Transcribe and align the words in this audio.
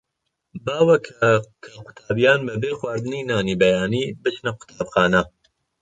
باوە 0.65 0.95
کە 1.05 1.13
کە 1.63 1.69
قوتابییان 1.85 2.39
بەبێ 2.47 2.71
خواردنی 2.79 3.27
نانی 3.29 3.59
بەیانی 3.61 4.03
بچنە 4.23 4.51
قوتابخانە. 4.59 5.21